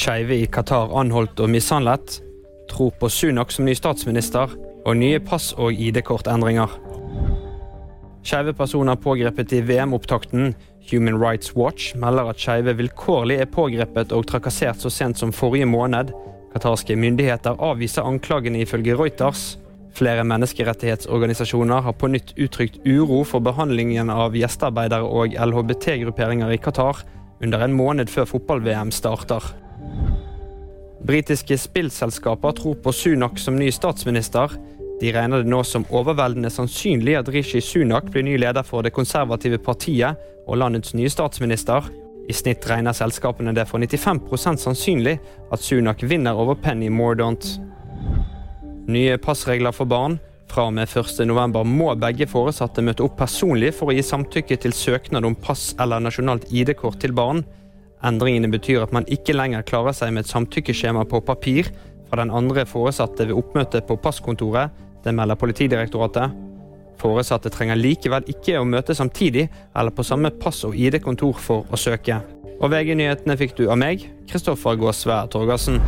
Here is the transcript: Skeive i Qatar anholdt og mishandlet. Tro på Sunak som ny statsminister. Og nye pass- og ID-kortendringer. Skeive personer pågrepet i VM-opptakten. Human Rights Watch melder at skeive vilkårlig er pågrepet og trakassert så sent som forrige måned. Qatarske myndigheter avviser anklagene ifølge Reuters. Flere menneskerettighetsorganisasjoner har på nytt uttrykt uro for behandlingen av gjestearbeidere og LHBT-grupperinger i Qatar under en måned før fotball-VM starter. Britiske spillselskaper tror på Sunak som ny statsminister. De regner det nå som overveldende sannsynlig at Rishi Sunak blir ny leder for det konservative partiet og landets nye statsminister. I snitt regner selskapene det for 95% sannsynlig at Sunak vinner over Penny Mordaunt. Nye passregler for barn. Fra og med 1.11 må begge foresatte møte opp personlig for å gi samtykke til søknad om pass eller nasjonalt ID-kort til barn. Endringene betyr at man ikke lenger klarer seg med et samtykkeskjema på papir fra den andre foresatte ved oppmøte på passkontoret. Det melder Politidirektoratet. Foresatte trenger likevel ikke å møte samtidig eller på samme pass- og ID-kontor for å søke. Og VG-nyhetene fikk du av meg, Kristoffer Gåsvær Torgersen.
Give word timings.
Skeive 0.00 0.32
i 0.32 0.46
Qatar 0.48 0.94
anholdt 0.96 1.42
og 1.44 1.50
mishandlet. 1.52 2.14
Tro 2.70 2.86
på 2.96 3.08
Sunak 3.12 3.50
som 3.52 3.66
ny 3.68 3.74
statsminister. 3.76 4.48
Og 4.88 4.96
nye 4.96 5.20
pass- 5.20 5.52
og 5.60 5.76
ID-kortendringer. 5.76 6.72
Skeive 8.24 8.54
personer 8.56 8.96
pågrepet 8.96 9.52
i 9.52 9.60
VM-opptakten. 9.60 10.54
Human 10.90 11.20
Rights 11.20 11.52
Watch 11.56 11.92
melder 12.00 12.32
at 12.32 12.40
skeive 12.40 12.78
vilkårlig 12.78 13.42
er 13.42 13.52
pågrepet 13.52 14.16
og 14.16 14.24
trakassert 14.26 14.80
så 14.80 14.88
sent 14.88 15.20
som 15.20 15.36
forrige 15.36 15.68
måned. 15.68 16.14
Qatarske 16.54 16.96
myndigheter 16.96 17.60
avviser 17.60 18.08
anklagene 18.08 18.64
ifølge 18.64 18.96
Reuters. 18.96 19.58
Flere 19.92 20.24
menneskerettighetsorganisasjoner 20.24 21.84
har 21.84 21.92
på 21.92 22.08
nytt 22.08 22.38
uttrykt 22.40 22.80
uro 22.86 23.20
for 23.24 23.44
behandlingen 23.44 24.08
av 24.08 24.32
gjestearbeidere 24.32 25.04
og 25.04 25.36
LHBT-grupperinger 25.36 26.56
i 26.56 26.62
Qatar 26.62 27.04
under 27.42 27.66
en 27.66 27.76
måned 27.76 28.08
før 28.08 28.32
fotball-VM 28.32 28.94
starter. 28.94 29.44
Britiske 31.06 31.58
spillselskaper 31.58 32.52
tror 32.52 32.74
på 32.74 32.92
Sunak 32.92 33.38
som 33.38 33.56
ny 33.56 33.70
statsminister. 33.72 34.50
De 35.00 35.12
regner 35.12 35.40
det 35.40 35.48
nå 35.48 35.62
som 35.64 35.86
overveldende 35.88 36.50
sannsynlig 36.52 37.14
at 37.16 37.28
Rishi 37.32 37.62
Sunak 37.64 38.10
blir 38.12 38.26
ny 38.26 38.36
leder 38.38 38.66
for 38.66 38.84
det 38.84 38.92
konservative 38.92 39.58
partiet 39.64 40.20
og 40.46 40.60
landets 40.60 40.92
nye 40.94 41.08
statsminister. 41.10 41.88
I 42.28 42.36
snitt 42.36 42.66
regner 42.68 42.92
selskapene 42.94 43.54
det 43.56 43.64
for 43.70 43.80
95% 43.80 44.60
sannsynlig 44.60 45.16
at 45.50 45.64
Sunak 45.64 46.04
vinner 46.04 46.36
over 46.36 46.58
Penny 46.60 46.90
Mordaunt. 46.92 47.48
Nye 48.90 49.16
passregler 49.18 49.72
for 49.72 49.88
barn. 49.88 50.18
Fra 50.50 50.66
og 50.66 50.74
med 50.74 50.90
1.11 50.90 51.64
må 51.64 51.92
begge 51.94 52.26
foresatte 52.28 52.82
møte 52.82 53.04
opp 53.06 53.16
personlig 53.20 53.70
for 53.78 53.88
å 53.88 53.94
gi 53.94 54.02
samtykke 54.04 54.58
til 54.58 54.74
søknad 54.74 55.24
om 55.24 55.36
pass 55.38 55.70
eller 55.80 56.02
nasjonalt 56.02 56.50
ID-kort 56.50 56.98
til 57.00 57.14
barn. 57.16 57.44
Endringene 58.06 58.48
betyr 58.48 58.84
at 58.84 58.94
man 58.96 59.06
ikke 59.12 59.34
lenger 59.36 59.64
klarer 59.68 59.94
seg 59.96 60.14
med 60.14 60.24
et 60.24 60.32
samtykkeskjema 60.32 61.04
på 61.08 61.20
papir 61.24 61.68
fra 62.08 62.22
den 62.22 62.32
andre 62.34 62.64
foresatte 62.66 63.26
ved 63.28 63.36
oppmøte 63.36 63.82
på 63.86 63.98
passkontoret. 64.00 64.72
Det 65.04 65.14
melder 65.16 65.38
Politidirektoratet. 65.40 66.32
Foresatte 67.00 67.52
trenger 67.52 67.80
likevel 67.80 68.26
ikke 68.28 68.58
å 68.60 68.66
møte 68.68 68.96
samtidig 68.96 69.46
eller 69.76 69.94
på 69.94 70.04
samme 70.04 70.32
pass- 70.42 70.64
og 70.68 70.76
ID-kontor 70.76 71.40
for 71.40 71.68
å 71.72 71.80
søke. 71.80 72.20
Og 72.60 72.72
VG-nyhetene 72.72 73.38
fikk 73.40 73.56
du 73.56 73.68
av 73.70 73.80
meg, 73.80 74.04
Kristoffer 74.28 74.76
Gåsvær 74.80 75.30
Torgersen. 75.32 75.80